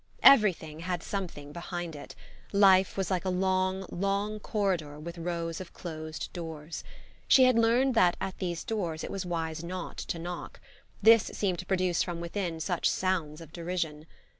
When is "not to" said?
9.63-10.17